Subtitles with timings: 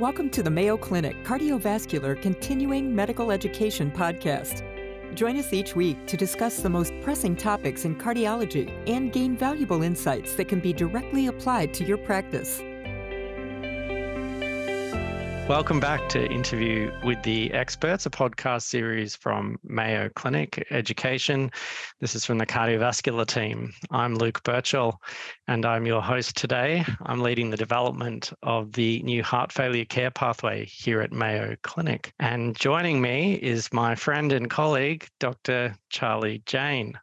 [0.00, 4.64] Welcome to the Mayo Clinic Cardiovascular Continuing Medical Education Podcast.
[5.14, 9.82] Join us each week to discuss the most pressing topics in cardiology and gain valuable
[9.82, 12.62] insights that can be directly applied to your practice.
[15.50, 21.50] Welcome back to Interview with the Experts, a podcast series from Mayo Clinic Education.
[21.98, 23.72] This is from the cardiovascular team.
[23.90, 25.02] I'm Luke Burchill,
[25.48, 26.84] and I'm your host today.
[27.04, 32.12] I'm leading the development of the new heart failure care pathway here at Mayo Clinic.
[32.20, 35.74] And joining me is my friend and colleague, Dr.
[35.88, 36.96] Charlie Jain.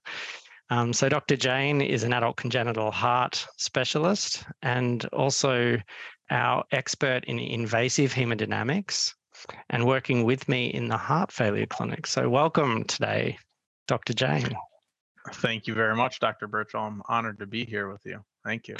[0.69, 1.35] Um, so, Dr.
[1.35, 5.79] Jain is an adult congenital heart specialist and also
[6.29, 9.13] our expert in invasive hemodynamics
[9.69, 12.07] and working with me in the heart failure clinic.
[12.07, 13.37] So, welcome today,
[13.87, 14.13] Dr.
[14.13, 14.49] Jain.
[15.33, 16.47] Thank you very much, Dr.
[16.47, 16.81] Burchill.
[16.81, 18.23] I'm honored to be here with you.
[18.45, 18.77] Thank you.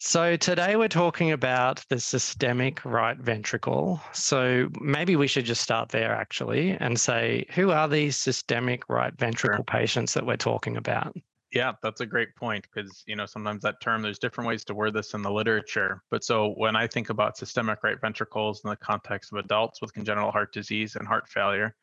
[0.00, 4.00] So, today we're talking about the systemic right ventricle.
[4.12, 9.16] So, maybe we should just start there actually and say, who are these systemic right
[9.16, 9.64] ventricle sure.
[9.64, 11.16] patients that we're talking about?
[11.54, 14.74] Yeah, that's a great point because you know sometimes that term there's different ways to
[14.74, 16.02] word this in the literature.
[16.10, 19.92] But so when I think about systemic right ventricles in the context of adults with
[19.94, 21.76] congenital heart disease and heart failure,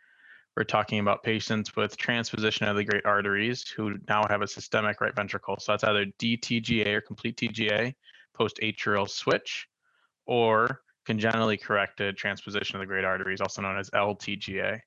[0.58, 5.00] we're talking about patients with transposition of the great arteries who now have a systemic
[5.00, 5.58] right ventricle.
[5.60, 7.96] So that's either DTGA or complete TGA,
[8.34, 9.68] post atrial switch,
[10.26, 14.82] or congenitally corrected transposition of the great arteries, also known as LTGA.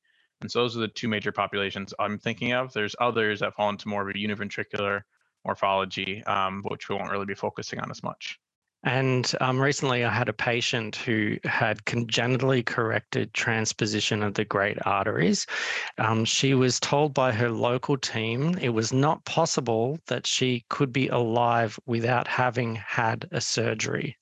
[0.44, 2.70] And so those are the two major populations I'm thinking of.
[2.74, 5.00] There's others that fall into more of a univentricular
[5.42, 8.38] morphology, um, which we won't really be focusing on as much.
[8.82, 14.76] And um, recently, I had a patient who had congenitally corrected transposition of the great
[14.84, 15.46] arteries.
[15.96, 20.92] Um, she was told by her local team it was not possible that she could
[20.92, 24.18] be alive without having had a surgery.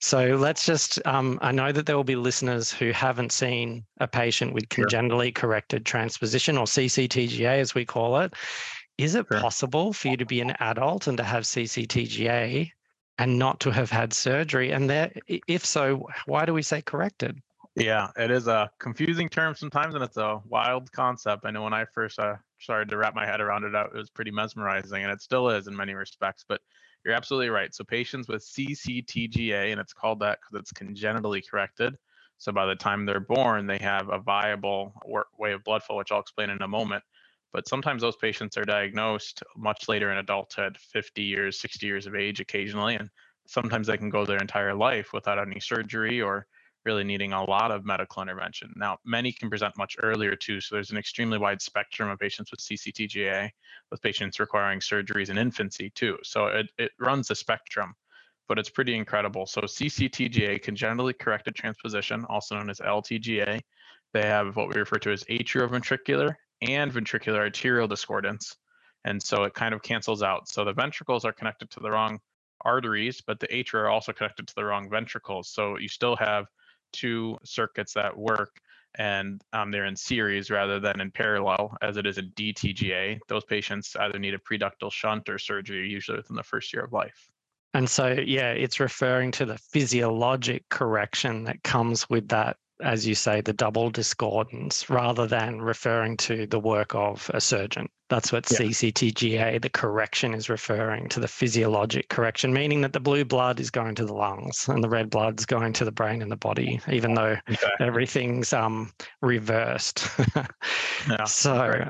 [0.00, 4.08] So let's just, um, I know that there will be listeners who haven't seen a
[4.08, 8.34] patient with congenitally corrected transposition or CCTGA, as we call it.
[8.98, 9.40] Is it sure.
[9.40, 12.70] possible for you to be an adult and to have CCTGA
[13.18, 14.70] and not to have had surgery?
[14.70, 17.40] And there, if so, why do we say corrected?
[17.76, 21.44] Yeah, it is a confusing term sometimes, and it's a wild concept.
[21.44, 24.10] I know when I first uh, started to wrap my head around it, it was
[24.10, 26.44] pretty mesmerizing, and it still is in many respects.
[26.48, 26.60] But
[27.04, 27.74] you're absolutely right.
[27.74, 31.96] So patients with CCTGA, and it's called that because it's congenitally corrected.
[32.38, 34.92] So by the time they're born, they have a viable
[35.38, 37.02] way of blood flow, which I'll explain in a moment.
[37.52, 42.16] But sometimes those patients are diagnosed much later in adulthood, 50 years, 60 years of
[42.16, 43.08] age occasionally, and
[43.46, 46.46] sometimes they can go their entire life without any surgery or
[46.84, 48.72] really needing a lot of medical intervention.
[48.76, 52.50] Now, many can present much earlier too, so there's an extremely wide spectrum of patients
[52.50, 53.50] with CCTGA,
[53.90, 56.18] with patients requiring surgeries in infancy too.
[56.22, 57.94] So it, it runs the spectrum,
[58.48, 59.46] but it's pretty incredible.
[59.46, 63.60] So CCTGA, congenitally corrected transposition, also known as LTGA,
[64.12, 68.56] they have what we refer to as atrioventricular and ventricular arterial discordance.
[69.04, 70.48] And so it kind of cancels out.
[70.48, 72.20] So the ventricles are connected to the wrong
[72.64, 75.48] arteries, but the atria are also connected to the wrong ventricles.
[75.48, 76.46] So you still have
[76.94, 78.60] two circuits that work
[78.96, 83.18] and um, they're in series rather than in parallel as it is a DTGA.
[83.28, 86.92] Those patients either need a preductal shunt or surgery usually within the first year of
[86.92, 87.28] life.
[87.74, 93.14] And so, yeah, it's referring to the physiologic correction that comes with that as you
[93.14, 97.88] say, the double discordance rather than referring to the work of a surgeon.
[98.10, 98.58] That's what yeah.
[98.58, 103.70] CCTGA, the correction, is referring to the physiologic correction, meaning that the blue blood is
[103.70, 106.36] going to the lungs and the red blood is going to the brain and the
[106.36, 107.36] body, even though
[107.80, 110.06] everything's um, reversed.
[111.08, 111.88] yeah, so,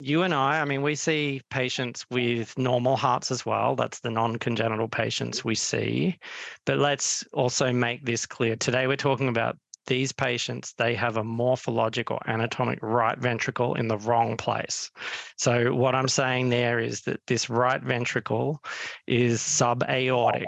[0.00, 3.76] you and I, I mean, we see patients with normal hearts as well.
[3.76, 6.18] That's the non congenital patients we see.
[6.66, 8.56] But let's also make this clear.
[8.56, 9.56] Today, we're talking about
[9.86, 14.90] these patients, they have a morphological anatomic right ventricle in the wrong place.
[15.36, 18.62] So, what I'm saying there is that this right ventricle
[19.06, 20.44] is subaortic.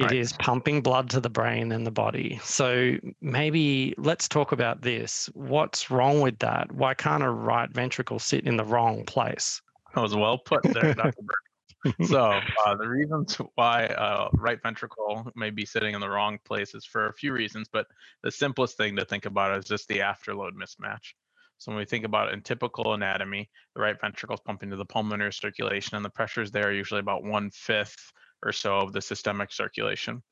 [0.00, 0.12] Right.
[0.12, 2.38] It is pumping blood to the brain and the body.
[2.44, 5.28] So, maybe let's talk about this.
[5.34, 6.70] What's wrong with that?
[6.72, 9.60] Why can't a right ventricle sit in the wrong place?
[9.94, 11.22] That was well put there, Dr.
[12.04, 16.74] so uh, the reasons why uh, right ventricle may be sitting in the wrong place
[16.74, 17.86] is for a few reasons, but
[18.22, 21.14] the simplest thing to think about is just the afterload mismatch.
[21.58, 24.84] So when we think about in typical anatomy, the right ventricle is pumping to the
[24.84, 28.12] pulmonary circulation, and the pressures there are usually about one fifth
[28.44, 30.22] or so of the systemic circulation.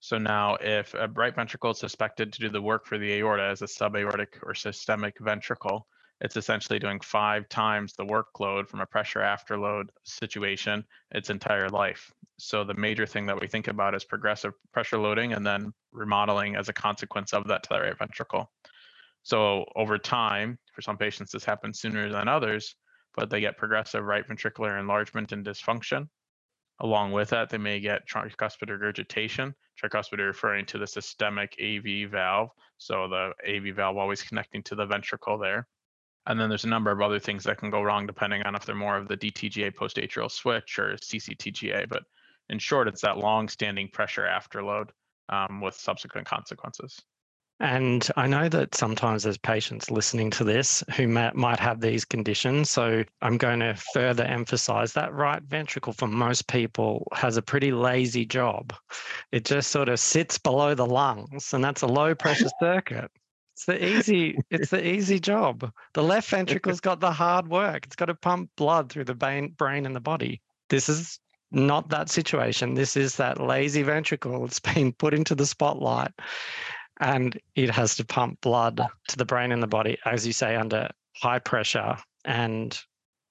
[0.00, 3.44] So now, if a right ventricle is suspected to do the work for the aorta
[3.44, 5.86] as a subaortic or systemic ventricle,
[6.24, 12.10] it's essentially doing five times the workload from a pressure afterload situation its entire life.
[12.38, 16.56] So the major thing that we think about is progressive pressure loading and then remodeling
[16.56, 18.50] as a consequence of that to the right ventricle.
[19.22, 22.74] So over time, for some patients, this happens sooner than others,
[23.14, 26.08] but they get progressive right ventricular enlargement and dysfunction.
[26.80, 32.48] Along with that, they may get tricuspid regurgitation, tricuspid referring to the systemic AV valve.
[32.78, 35.68] So the AV valve always connecting to the ventricle there.
[36.26, 38.64] And then there's a number of other things that can go wrong depending on if
[38.64, 41.88] they're more of the DTGA post-atrial switch or CCTGA.
[41.88, 42.04] But
[42.48, 44.88] in short, it's that long-standing pressure afterload
[45.28, 47.00] um, with subsequent consequences.
[47.60, 52.68] And I know that sometimes there's patients listening to this who might have these conditions.
[52.68, 57.70] So I'm going to further emphasize that right ventricle for most people has a pretty
[57.70, 58.74] lazy job.
[59.30, 63.10] It just sort of sits below the lungs, and that's a low pressure circuit.
[63.54, 65.70] It's the easy, it's the easy job.
[65.94, 67.86] The left ventricle's got the hard work.
[67.86, 70.42] It's got to pump blood through the brain, brain and the body.
[70.70, 71.20] This is
[71.52, 72.74] not that situation.
[72.74, 74.44] This is that lazy ventricle.
[74.44, 76.10] It's been put into the spotlight
[77.00, 80.56] and it has to pump blood to the brain and the body, as you say,
[80.56, 81.96] under high pressure.
[82.24, 82.78] And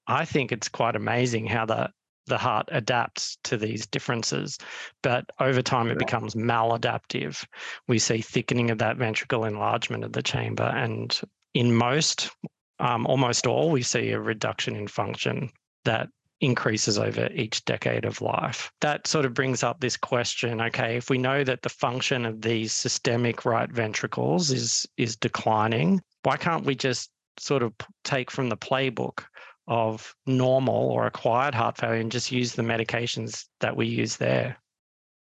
[0.06, 1.90] I think it's quite amazing how the
[2.26, 4.58] the heart adapts to these differences,
[5.02, 7.44] but over time it becomes maladaptive.
[7.86, 11.18] We see thickening of that ventricle enlargement of the chamber, and
[11.54, 12.30] in most,
[12.78, 15.50] um, almost all, we see a reduction in function
[15.84, 16.08] that
[16.40, 18.70] increases over each decade of life.
[18.80, 22.42] That sort of brings up this question okay, if we know that the function of
[22.42, 27.72] these systemic right ventricles is, is declining, why can't we just sort of
[28.04, 29.24] take from the playbook
[29.66, 34.58] of normal or acquired heart failure and just use the medications that we use there?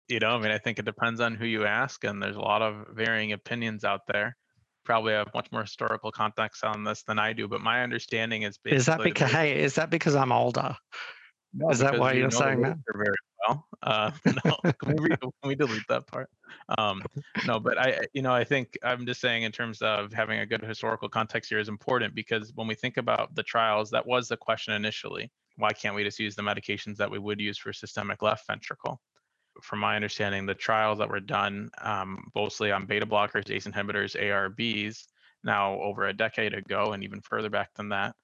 [0.10, 2.42] You know, I mean, I think it depends on who you ask, and there's a
[2.42, 4.36] lot of varying opinions out there
[4.84, 8.60] probably have much more historical context on this than I do, but my understanding is
[8.66, 10.76] is that because hey, is that because I'm older?
[11.54, 12.78] No, is that why you're saying that?
[12.94, 13.16] Very
[13.48, 13.68] well.
[13.82, 14.12] Uh,
[14.46, 16.30] no, can we, can we delete that part?
[16.78, 17.02] Um,
[17.46, 20.46] no, but I, you know, I think I'm just saying in terms of having a
[20.46, 24.28] good historical context here is important because when we think about the trials, that was
[24.28, 25.32] the question initially.
[25.58, 29.02] Why can't we just use the medications that we would use for systemic left ventricle?
[29.62, 34.20] from my understanding, the trials that were done um, mostly on beta blockers, ACE inhibitors,
[34.20, 35.08] ARBs,
[35.44, 38.16] now over a decade ago, and even further back than that,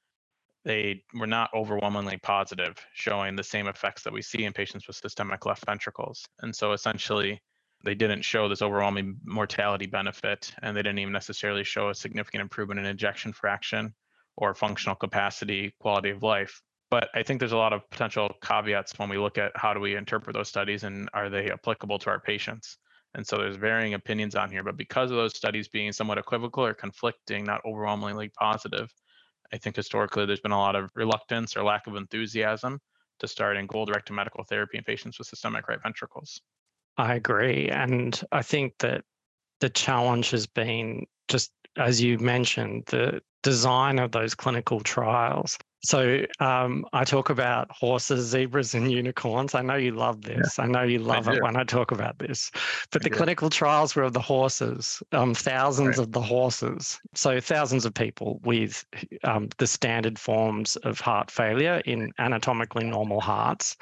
[0.66, 4.98] they were not overwhelmingly positive, showing the same effects that we see in patients with
[4.98, 6.26] systemic left ventricles.
[6.42, 7.42] And so essentially,
[7.84, 12.42] they didn't show this overwhelming mortality benefit, and they didn't even necessarily show a significant
[12.42, 13.94] improvement in ejection fraction
[14.38, 18.98] or functional capacity, quality of life but I think there's a lot of potential caveats
[18.98, 22.10] when we look at how do we interpret those studies and are they applicable to
[22.10, 22.78] our patients.
[23.14, 26.66] And so there's varying opinions on here, but because of those studies being somewhat equivocal
[26.66, 28.92] or conflicting, not overwhelmingly positive,
[29.54, 32.80] I think historically there's been a lot of reluctance or lack of enthusiasm
[33.20, 36.40] to start in goal directed medical therapy in patients with systemic right ventricles.
[36.98, 37.70] I agree.
[37.70, 39.04] And I think that
[39.60, 45.58] the challenge has been just as you mentioned, the design of those clinical trials.
[45.82, 49.56] So um, I talk about horses, zebras, and unicorns.
[49.56, 50.58] I know you love this.
[50.58, 50.66] Yeah.
[50.66, 52.52] I know you love it when I talk about this.
[52.92, 56.00] But the clinical trials were of the horses, um, thousands right.
[56.00, 57.00] of the horses.
[57.16, 58.84] So thousands of people with
[59.24, 63.78] um, the standard forms of heart failure in anatomically normal hearts.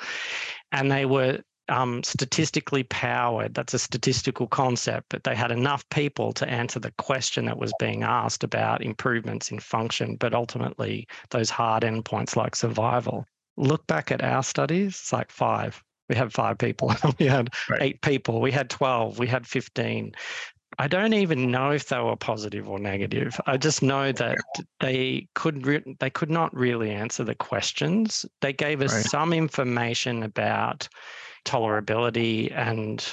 [0.72, 1.40] And they were
[1.70, 3.54] um, statistically powered.
[3.54, 7.74] That's a statistical concept, but they had enough people to answer the question that was
[7.80, 13.26] being asked about improvements in function, but ultimately those hard endpoints like survival.
[13.58, 15.84] Look back at our studies, it's like five.
[16.10, 17.82] We had five people, we had right.
[17.82, 20.14] eight people, we had 12, we had 15.
[20.80, 23.40] I don't even know if they were positive or negative.
[23.48, 24.38] I just know that
[24.80, 28.26] they could re- they could not really answer the questions.
[28.42, 29.06] They gave us right.
[29.06, 30.88] some information about
[31.46, 33.06] tolerability and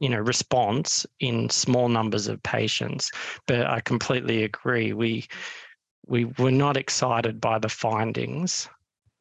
[0.00, 3.10] you know response in small numbers of patients.
[3.46, 4.92] But i completely agree.
[4.92, 5.26] We
[6.06, 8.68] we were not excited by the findings.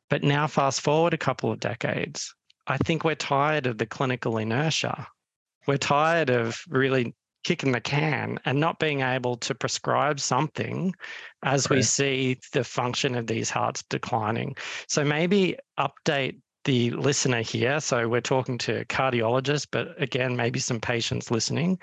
[0.09, 2.33] But now fast forward a couple of decades
[2.67, 5.07] i think we're tired of the clinical inertia.
[5.67, 10.93] We're tired of really kicking the can and not being able to prescribe something
[11.43, 14.55] as we see the function of these hearts declining.
[14.87, 17.79] So maybe update the listener here.
[17.79, 21.79] So we're talking to cardiologists, but again, maybe some patients listening.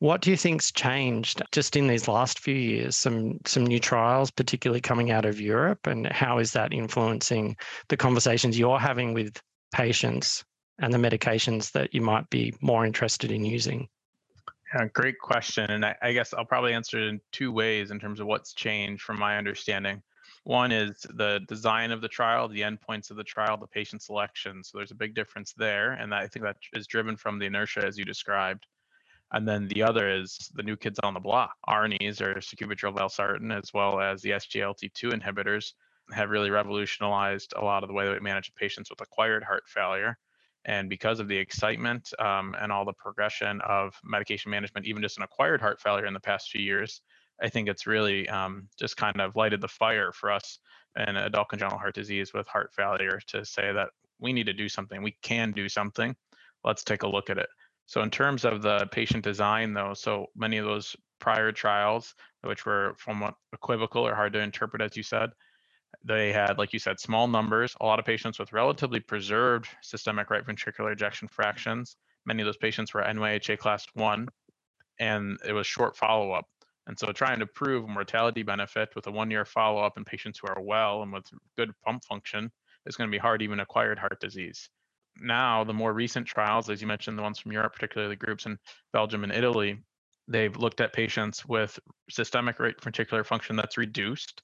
[0.00, 2.96] What do you think's changed just in these last few years?
[2.96, 7.56] Some some new trials, particularly coming out of Europe, and how is that influencing
[7.88, 9.40] the conversations you're having with
[9.72, 10.44] patients
[10.80, 13.88] and the medications that you might be more interested in using?
[14.74, 15.70] Yeah, great question.
[15.70, 18.52] And I, I guess I'll probably answer it in two ways in terms of what's
[18.52, 20.02] changed from my understanding.
[20.48, 24.64] One is the design of the trial, the endpoints of the trial, the patient selection.
[24.64, 25.92] So there's a big difference there.
[25.92, 28.64] And I think that is driven from the inertia as you described.
[29.32, 31.54] And then the other is the new kids on the block.
[31.64, 35.74] ARNIs or sacubitril valsartan, as well as the SGLT2 inhibitors,
[36.12, 39.64] have really revolutionized a lot of the way that we manage patients with acquired heart
[39.66, 40.16] failure.
[40.64, 45.18] And because of the excitement um, and all the progression of medication management, even just
[45.18, 47.02] in acquired heart failure in the past few years,
[47.42, 50.58] I think it's really um, just kind of lighted the fire for us
[50.96, 54.68] in adult congenital heart disease with heart failure to say that we need to do
[54.68, 55.02] something.
[55.02, 56.16] We can do something.
[56.64, 57.48] Let's take a look at it.
[57.86, 62.66] So in terms of the patient design, though, so many of those prior trials, which
[62.66, 65.30] were somewhat equivocal or hard to interpret, as you said,
[66.04, 70.30] they had, like you said, small numbers, a lot of patients with relatively preserved systemic
[70.30, 71.96] right ventricular ejection fractions.
[72.26, 74.28] Many of those patients were NYHA class one,
[75.00, 76.46] and it was short follow-up.
[76.88, 80.60] And so trying to prove mortality benefit with a one-year follow-up in patients who are
[80.60, 81.26] well and with
[81.56, 82.50] good pump function
[82.86, 84.68] is going to be hard, even acquired heart disease
[85.20, 88.46] now the more recent trials, as you mentioned, the ones from Europe, particularly the groups
[88.46, 88.58] in
[88.92, 89.78] Belgium and Italy,
[90.26, 91.78] they've looked at patients with
[92.10, 94.42] systemic right ventricular function that's reduced,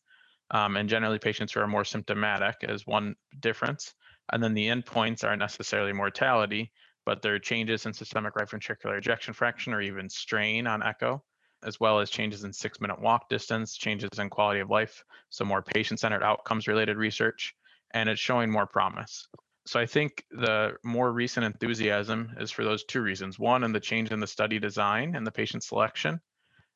[0.50, 3.94] um, and generally patients who are more symptomatic as one difference.
[4.32, 6.72] And then the endpoints aren't necessarily mortality,
[7.04, 11.22] but there are changes in systemic right ventricular ejection fraction or even strain on echo,
[11.64, 15.44] as well as changes in six minute walk distance, changes in quality of life, so
[15.44, 17.54] more patient centered outcomes related research,
[17.92, 19.26] and it's showing more promise
[19.66, 23.38] so I think the more recent enthusiasm is for those two reasons.
[23.38, 26.21] One, in the change in the study design and the patient selection.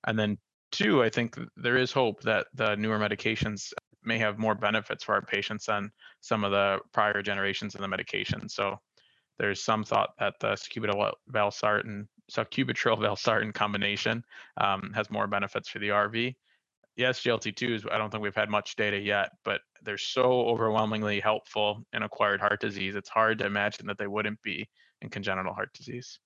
[0.06, 0.38] And then
[0.72, 3.72] two, I think there is hope that the newer medications
[4.04, 5.90] may have more benefits for our patients than
[6.20, 8.52] some of the prior generations of the medications.
[8.52, 8.78] So
[9.38, 14.22] there's some thought that the sacubitril valsartan, sacubitril valsartan combination
[14.58, 16.34] um, has more benefits for the RV
[16.98, 21.86] yes, SGLT2s, I don't think we've had much data yet, but they're so overwhelmingly helpful
[21.94, 22.96] in acquired heart disease.
[22.96, 24.68] It's hard to imagine that they wouldn't be
[25.00, 26.18] in congenital heart disease.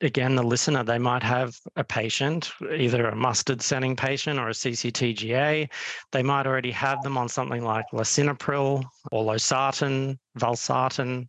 [0.00, 4.52] Again, the listener, they might have a patient, either a Mustard Senning patient or a
[4.52, 5.70] CCTGA.
[6.12, 11.26] They might already have them on something like lisinopril or losartan, valsartan.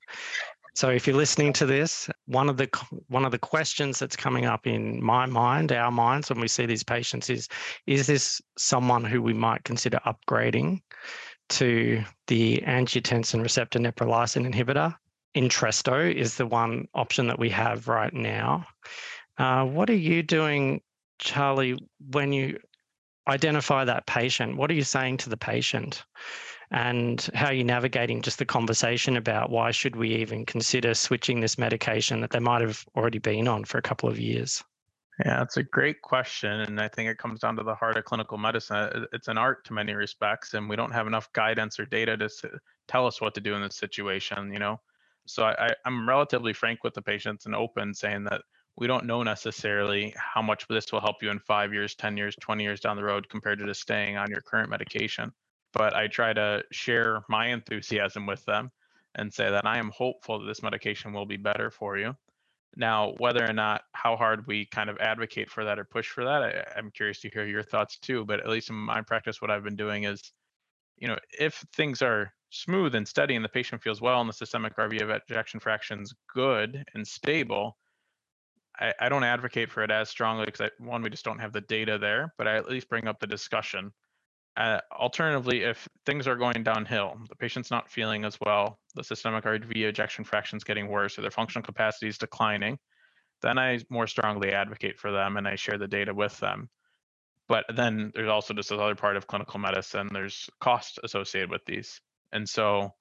[0.75, 2.67] So if you're listening to this, one of the
[3.07, 6.65] one of the questions that's coming up in my mind, our minds, when we see
[6.65, 7.47] these patients is,
[7.87, 10.81] is this someone who we might consider upgrading
[11.47, 14.93] to the angiotensin receptor neprilysin inhibitor?
[15.35, 18.65] Entresto is the one option that we have right now.
[19.37, 20.81] Uh, what are you doing,
[21.19, 21.77] Charlie,
[22.11, 22.59] when you
[23.27, 24.57] identify that patient?
[24.57, 26.03] What are you saying to the patient?
[26.71, 31.39] and how are you're navigating just the conversation about why should we even consider switching
[31.39, 34.63] this medication that they might have already been on for a couple of years?
[35.23, 36.51] Yeah, it's a great question.
[36.61, 39.05] And I think it comes down to the heart of clinical medicine.
[39.13, 42.29] It's an art to many respects, and we don't have enough guidance or data to
[42.87, 44.81] tell us what to do in this situation, you know?
[45.25, 48.41] So I, I'm relatively frank with the patients and open saying that
[48.77, 52.35] we don't know necessarily how much this will help you in five years, 10 years,
[52.41, 55.31] 20 years down the road compared to just staying on your current medication
[55.75, 58.71] but I try to share my enthusiasm with them
[59.15, 62.15] and say that I am hopeful that this medication will be better for you.
[62.77, 66.23] Now, whether or not how hard we kind of advocate for that or push for
[66.23, 68.25] that, I, am curious to hear your thoughts too.
[68.25, 70.31] But at least in my practice, what I've been doing is,
[70.97, 74.33] you know, if things are smooth and steady and the patient feels well and the
[74.33, 77.77] systemic RV ejection fraction's good and stable,
[78.79, 81.61] I, I don't advocate for it as strongly because one, we just don't have the
[81.61, 83.91] data there, but I at least bring up the discussion
[84.57, 89.43] uh, alternatively, if things are going downhill, the patient's not feeling as well, the systemic
[89.43, 92.79] RV ejection fraction is getting worse, or their functional capacity is declining,
[93.41, 96.69] then I more strongly advocate for them and I share the data with them.
[97.47, 101.65] But then there's also just this other part of clinical medicine, there's cost associated with
[101.65, 101.99] these.
[102.31, 102.93] And so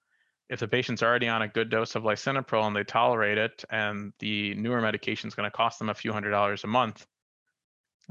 [0.55, 4.13] if the patient's already on a good dose of lisinopril and they tolerate it, and
[4.21, 7.05] the newer medication is going to cost them a few hundred dollars a month,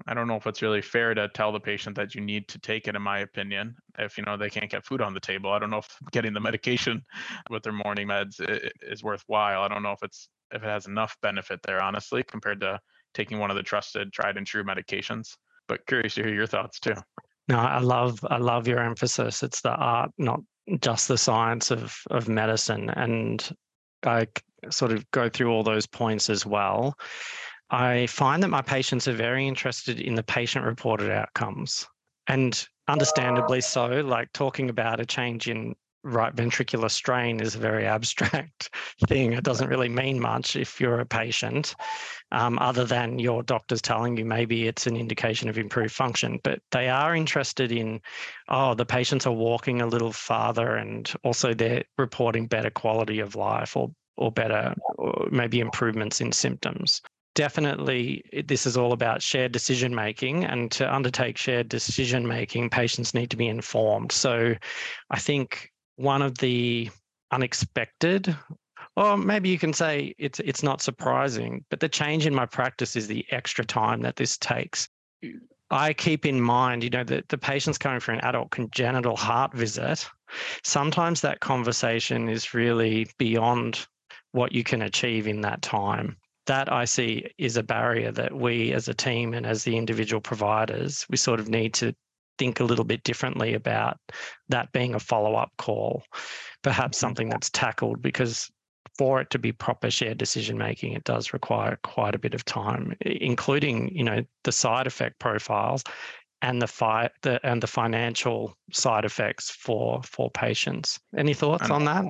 [0.07, 2.59] I don't know if it's really fair to tell the patient that you need to
[2.59, 5.51] take it, in my opinion, if you know they can't get food on the table.
[5.51, 7.01] I don't know if getting the medication
[7.49, 8.41] with their morning meds
[8.81, 9.61] is worthwhile.
[9.61, 12.77] I don't know if it's if it has enough benefit there, honestly, compared to
[13.13, 15.37] taking one of the trusted, tried and true medications.
[15.69, 16.95] But curious to hear your thoughts too.
[17.47, 19.43] No, I love I love your emphasis.
[19.43, 20.41] It's the art, not
[20.79, 23.55] just the science of of medicine, and
[24.03, 24.27] I
[24.69, 26.97] sort of go through all those points as well.
[27.69, 31.87] I find that my patients are very interested in the patient reported outcomes
[32.27, 32.93] and oh.
[32.93, 38.69] understandably so, like talking about a change in right ventricular strain is a very abstract
[39.07, 39.33] thing.
[39.33, 41.75] It doesn't really mean much if you're a patient,
[42.31, 46.39] um, other than your doctor's telling you maybe it's an indication of improved function.
[46.43, 48.01] But they are interested in,
[48.49, 53.35] oh, the patients are walking a little farther and also they're reporting better quality of
[53.35, 57.01] life or or better, or maybe improvements in symptoms
[57.35, 63.15] definitely this is all about shared decision making and to undertake shared decision making patients
[63.15, 64.53] need to be informed so
[65.09, 65.72] i think
[66.03, 66.89] one of the
[67.31, 68.35] unexpected.
[68.95, 72.95] Or maybe you can say it's it's not surprising but the change in my practice
[72.95, 74.87] is the extra time that this takes.
[75.71, 79.55] I keep in mind you know that the patients coming for an adult congenital heart
[79.55, 80.07] visit.
[80.63, 83.87] Sometimes that conversation is really beyond
[84.33, 86.17] what you can achieve in that time.
[86.45, 90.21] That I see is a barrier that we as a team and as the individual
[90.21, 91.95] providers, we sort of need to
[92.37, 93.97] think a little bit differently about
[94.49, 96.03] that being a follow up call,
[96.61, 97.05] perhaps mm-hmm.
[97.05, 98.49] something that's tackled because
[98.97, 102.45] for it to be proper shared decision making, it does require quite a bit of
[102.45, 105.83] time, including you know the side effect profiles
[106.41, 110.99] and the fi- the and the financial side effects for for patients.
[111.17, 112.05] Any thoughts on that?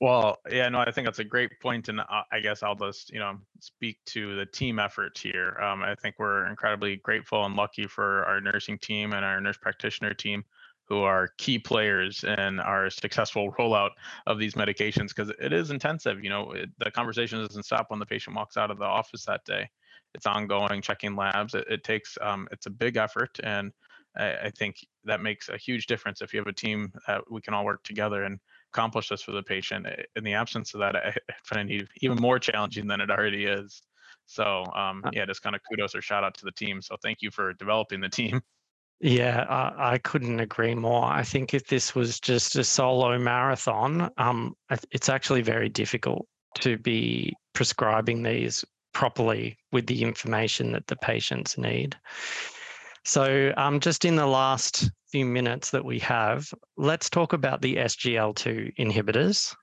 [0.00, 3.12] Well, yeah, no, I think that's a great point, and uh, I guess I'll just,
[3.12, 5.58] you know, speak to the team effort here.
[5.62, 9.58] Um, I think we're incredibly grateful and lucky for our nursing team and our nurse
[9.58, 10.42] practitioner team,
[10.88, 13.90] who are key players in our successful rollout
[14.26, 16.24] of these medications, because it is intensive.
[16.24, 19.26] You know, it, the conversation doesn't stop when the patient walks out of the office
[19.26, 19.68] that day.
[20.14, 21.54] It's ongoing, checking labs.
[21.54, 23.70] It, it takes, um, it's a big effort, and
[24.16, 27.42] I, I think that makes a huge difference if you have a team that we
[27.42, 28.40] can all work together and
[28.72, 29.86] accomplish this for the patient.
[30.16, 33.82] In the absence of that, I find it even more challenging than it already is.
[34.26, 36.80] So um, uh yeah, just kind of kudos or shout out to the team.
[36.80, 38.40] So thank you for developing the team.
[39.02, 41.04] Yeah, I, I, couldn't agree more.
[41.04, 44.54] I think if this was just a solo marathon, um,
[44.90, 48.62] it's actually very difficult to be prescribing these
[48.92, 51.96] properly with the information that the patients need.
[53.06, 57.76] So, um, just in the last few minutes that we have, let's talk about the
[57.76, 59.54] SGLT2 inhibitors.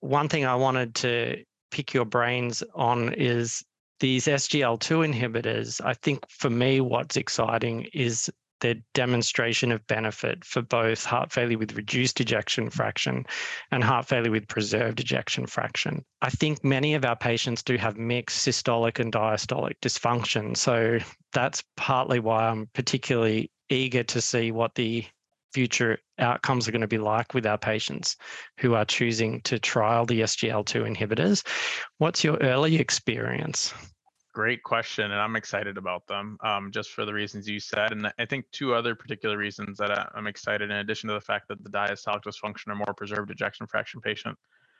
[0.00, 3.64] One thing I wanted to pick your brains on is
[4.00, 5.80] these SGLT2 inhibitors.
[5.84, 8.30] I think for me, what's exciting is
[8.64, 13.26] their demonstration of benefit for both heart failure with reduced ejection fraction
[13.70, 16.02] and heart failure with preserved ejection fraction.
[16.22, 20.56] I think many of our patients do have mixed systolic and diastolic dysfunction.
[20.56, 20.98] So
[21.34, 25.04] that's partly why I'm particularly eager to see what the
[25.52, 28.16] future outcomes are going to be like with our patients
[28.60, 31.46] who are choosing to trial the SGLT2 inhibitors.
[31.98, 33.74] What's your early experience?
[34.34, 37.92] Great question, and I'm excited about them um, just for the reasons you said.
[37.92, 41.46] And I think two other particular reasons that I'm excited, in addition to the fact
[41.48, 44.36] that the diastolic dysfunction are more preserved ejection fraction patient.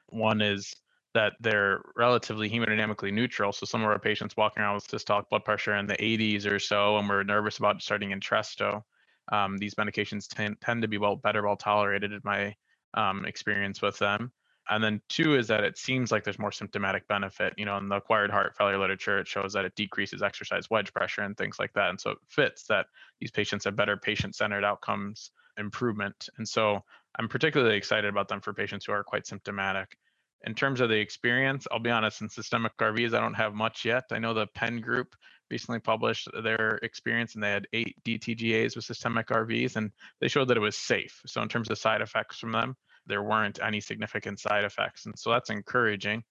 [0.08, 0.74] One is
[1.14, 3.52] that they're relatively hemodynamically neutral.
[3.52, 6.58] So some of our patients walking around with systolic blood pressure in the 80s or
[6.58, 8.82] so, and we're nervous about starting Entresto.
[9.30, 12.56] Um, these medications tend, tend to be well better well tolerated in my
[12.94, 14.32] um, experience with them.
[14.68, 17.54] And then two is that it seems like there's more symptomatic benefit.
[17.58, 20.92] You know, in the acquired heart failure literature, it shows that it decreases exercise wedge
[20.92, 21.90] pressure and things like that.
[21.90, 22.86] And so it fits that
[23.20, 26.28] these patients have better patient-centered outcomes improvement.
[26.38, 26.82] And so
[27.18, 29.96] I'm particularly excited about them for patients who are quite symptomatic.
[30.46, 33.84] In terms of the experience, I'll be honest, in systemic RVs, I don't have much
[33.84, 34.04] yet.
[34.10, 35.14] I know the Penn group
[35.50, 40.48] recently published their experience and they had eight DTGAs with systemic RVs and they showed
[40.48, 41.20] that it was safe.
[41.26, 45.06] So in terms of side effects from them, there weren't any significant side effects.
[45.06, 46.22] And so that's encouraging.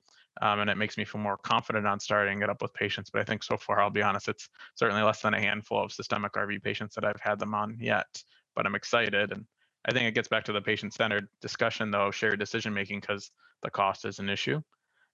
[0.42, 3.10] Um, and it makes me feel more confident on starting it up with patients.
[3.12, 5.92] But I think so far, I'll be honest, it's certainly less than a handful of
[5.92, 8.08] systemic RV patients that I've had them on yet.
[8.56, 9.32] But I'm excited.
[9.32, 9.46] And
[9.86, 13.32] I think it gets back to the patient centered discussion, though, shared decision making, because
[13.62, 14.62] the cost is an issue.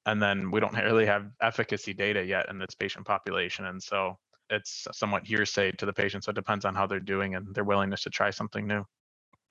[0.05, 3.65] And then we don't really have efficacy data yet in this patient population.
[3.65, 4.17] And so
[4.49, 6.23] it's somewhat hearsay to the patient.
[6.23, 8.85] So it depends on how they're doing and their willingness to try something new.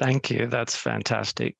[0.00, 0.46] Thank you.
[0.46, 1.56] That's fantastic.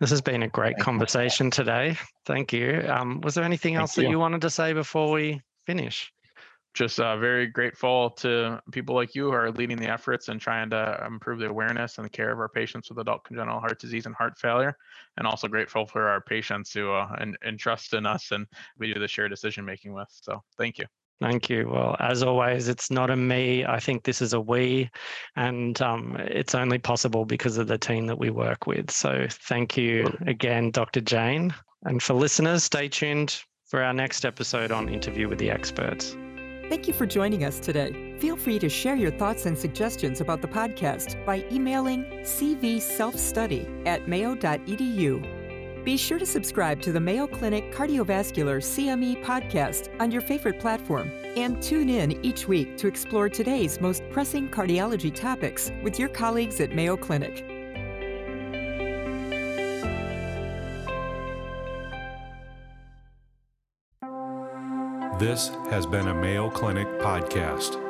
[0.00, 1.50] This has been a great Thank conversation you.
[1.50, 1.98] today.
[2.24, 2.82] Thank you.
[2.88, 4.04] Um, was there anything Thank else you.
[4.04, 6.10] that you wanted to say before we finish?
[6.72, 10.68] Just uh, very grateful to people like you who are leading the efforts and trying
[10.70, 14.06] to improve the awareness and the care of our patients with adult congenital heart disease
[14.06, 14.76] and heart failure.
[15.16, 18.46] And also grateful for our patients who uh, and, and trust in us and
[18.78, 20.08] we do the shared decision making with.
[20.10, 20.86] So thank you.
[21.20, 21.68] Thank you.
[21.70, 23.64] Well, as always, it's not a me.
[23.64, 24.90] I think this is a we,
[25.34, 28.90] and um, it's only possible because of the team that we work with.
[28.90, 31.00] So thank you again, Dr.
[31.00, 31.54] Jain.
[31.84, 36.16] And for listeners, stay tuned for our next episode on Interview with the Experts.
[36.68, 38.16] Thank you for joining us today.
[38.18, 44.08] Feel free to share your thoughts and suggestions about the podcast by emailing cvselfstudy at
[44.08, 45.35] mayo.edu.
[45.86, 51.12] Be sure to subscribe to the Mayo Clinic Cardiovascular CME podcast on your favorite platform
[51.36, 56.60] and tune in each week to explore today's most pressing cardiology topics with your colleagues
[56.60, 57.46] at Mayo Clinic.
[65.20, 67.85] This has been a Mayo Clinic podcast.